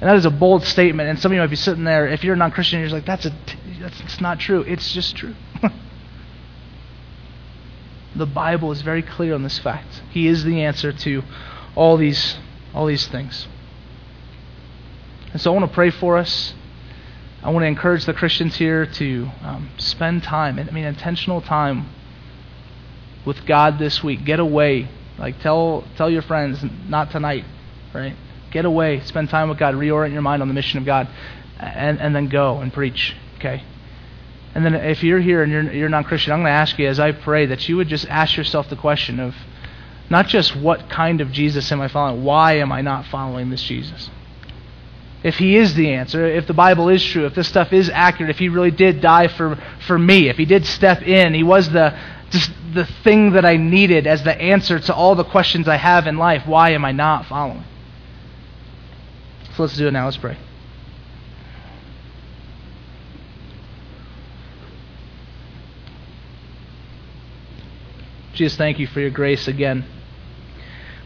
[0.00, 1.08] And that is a bold statement.
[1.08, 3.06] And some of you might be sitting there, if you're a non Christian, you're like,
[3.06, 3.32] that's, a,
[3.78, 4.62] that's it's not true.
[4.62, 5.36] It's just true.
[8.16, 10.02] the Bible is very clear on this fact.
[10.10, 11.22] He is the answer to
[11.74, 12.36] all these
[12.74, 13.46] all these things.
[15.32, 16.54] And so I want to pray for us.
[17.42, 21.88] I want to encourage the Christians here to um, spend time, I mean, intentional time
[23.24, 24.24] with God this week.
[24.24, 24.88] Get away.
[25.18, 27.44] Like tell tell your friends, not tonight,
[27.92, 28.16] right?
[28.50, 29.00] Get away.
[29.00, 29.74] Spend time with God.
[29.74, 31.08] Reorient your mind on the mission of God,
[31.58, 33.14] and and then go and preach.
[33.36, 33.62] Okay.
[34.54, 36.98] And then if you're here and you're you're non-Christian, I'm going to ask you as
[36.98, 39.34] I pray that you would just ask yourself the question of
[40.10, 43.62] not just what kind of Jesus am I following, why am I not following this
[43.62, 44.10] Jesus?
[45.22, 48.30] If he is the answer, if the Bible is true, if this stuff is accurate,
[48.30, 51.70] if he really did die for, for me, if he did step in, he was
[51.70, 51.98] the
[52.30, 56.06] just the thing that I needed as the answer to all the questions I have
[56.06, 57.64] in life, why am I not following?
[59.56, 60.04] So let's do it now.
[60.04, 60.36] Let's pray.
[68.34, 69.84] Jesus, thank you for your grace again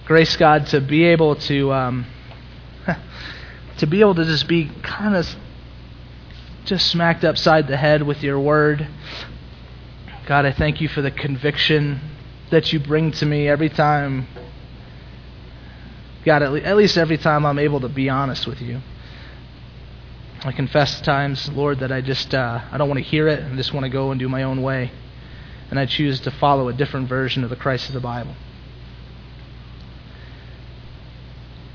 [0.04, 2.06] grace God to be able to um,
[3.78, 5.28] to be able to just be kind of
[6.64, 8.86] just smacked upside the head with your word.
[10.26, 12.00] God, I thank you for the conviction
[12.50, 14.26] that you bring to me every time.
[16.24, 18.80] God, at, le- at least every time I'm able to be honest with you.
[20.44, 23.56] I confess times, Lord, that I just uh, I don't want to hear it and
[23.56, 24.90] just want to go and do my own way,
[25.70, 28.34] and I choose to follow a different version of the Christ of the Bible.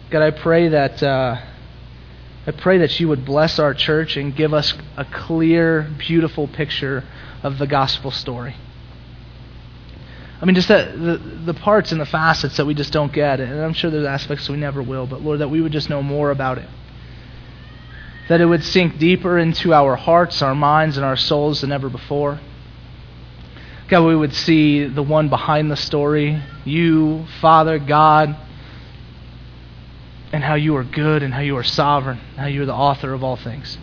[0.10, 1.38] God, I pray that uh,
[2.48, 7.04] I pray that you would bless our church and give us a clear, beautiful picture
[7.44, 8.56] of the gospel story.
[10.42, 13.42] I mean, just that the, the parts and the facets that we just don't get,
[13.42, 16.02] and I'm sure there's aspects we never will, but Lord, that we would just know
[16.02, 16.70] more about it.
[18.30, 21.90] That it would sink deeper into our hearts, our minds, and our souls than ever
[21.90, 22.40] before.
[23.90, 28.38] God, we would see the one behind the story, you, Father, God,
[30.38, 33.12] and how you are good and how you are sovereign, how you are the author
[33.12, 33.76] of all things.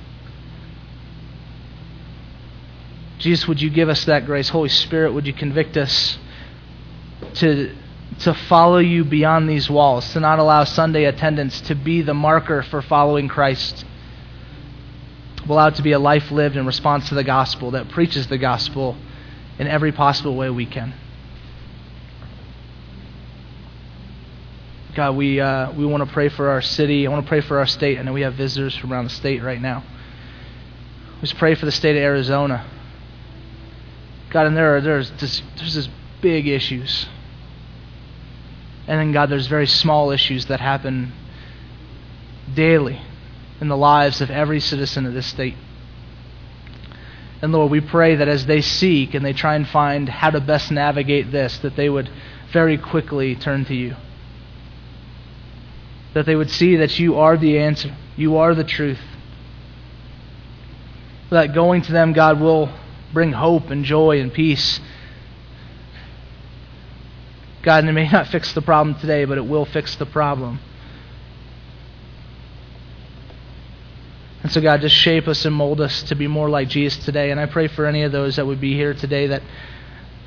[3.19, 4.51] Jesus, would you give us that grace?
[4.51, 6.17] Holy Spirit, would you convict us
[7.35, 7.75] to,
[8.21, 12.63] to follow you beyond these walls, to not allow Sunday attendance to be the marker
[12.63, 13.85] for following Christ?
[15.49, 18.39] Allow it to be a life lived in response to the gospel that preaches the
[18.39, 18.97] gospel
[19.59, 20.95] in every possible way we can.
[24.95, 27.05] God, we, uh, we want to pray for our city.
[27.05, 27.99] I want to pray for our state.
[27.99, 29.83] I know we have visitors from around the state right now.
[31.21, 32.65] Let's pray for the state of Arizona.
[34.31, 35.89] God, and there are there's this, there's this
[36.21, 37.09] big issues.
[38.87, 41.13] And then, God, there's very small issues that happen
[42.55, 43.01] daily
[43.61, 45.57] in the lives of every citizen of this state.
[47.43, 50.41] And Lord, we pray that as they seek and they try and find how to
[50.41, 52.09] best navigate this, that they would
[52.53, 53.97] very quickly turn to you
[56.15, 59.01] that they would see that you are the answer, you are the truth.
[61.31, 62.71] That going to them, God, will
[63.13, 64.81] bring hope and joy and peace.
[67.63, 70.61] God, and it may not fix the problem today, but it will fix the problem.
[74.43, 77.31] And so, God, just shape us and mold us to be more like Jesus today.
[77.31, 79.43] And I pray for any of those that would be here today that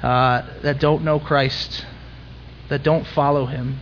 [0.02, 1.86] uh, that don't know Christ,
[2.70, 3.80] that don't follow Him.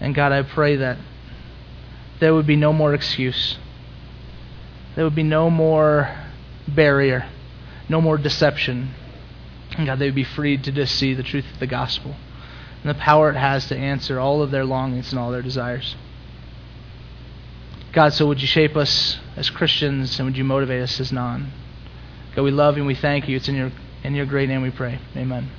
[0.00, 0.98] And God, I pray that
[2.20, 3.58] there would be no more excuse.
[4.94, 6.14] There would be no more
[6.66, 7.28] barrier,
[7.88, 8.90] no more deception.
[9.76, 12.16] And God, they would be freed to just see the truth of the gospel
[12.82, 15.96] and the power it has to answer all of their longings and all their desires.
[17.92, 21.50] God, so would you shape us as Christians and would you motivate us as non?
[22.34, 23.36] God, we love you and we thank you.
[23.36, 23.72] It's in your
[24.04, 25.00] in your great name we pray.
[25.16, 25.50] Amen.